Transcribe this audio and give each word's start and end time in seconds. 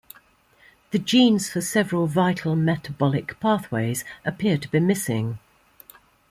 The 0.89 0.97
genes 0.97 1.47
for 1.51 1.61
several 1.61 2.07
vital 2.07 2.55
metabolic 2.55 3.39
pathways 3.39 4.03
appear 4.25 4.57
to 4.57 4.67
be 4.67 4.79
missing. 4.79 5.37